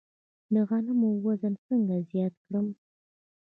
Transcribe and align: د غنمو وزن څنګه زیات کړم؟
د 0.53 0.55
غنمو 0.67 1.09
وزن 1.25 1.53
څنګه 1.67 1.95
زیات 2.09 2.33
کړم؟ 2.43 2.67